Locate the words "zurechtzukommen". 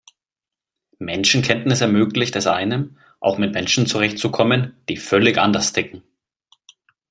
3.85-4.73